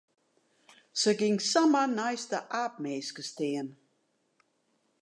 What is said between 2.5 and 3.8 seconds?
aapminske stean.